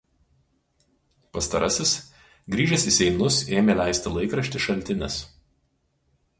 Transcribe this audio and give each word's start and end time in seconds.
Pastarasis 1.37 1.91
grįžęs 2.57 2.87
į 2.93 2.95
Seinus 2.97 3.39
ėmė 3.61 3.79
leisti 3.83 4.17
laikraštį 4.19 4.67
Šaltinis. 4.67 5.23